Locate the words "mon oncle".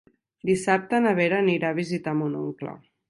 2.23-2.75